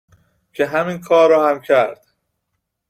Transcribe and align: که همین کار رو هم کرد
که 0.53 0.65
همین 0.65 1.01
کار 1.01 1.29
رو 1.29 1.41
هم 1.47 1.61
کرد 1.61 2.05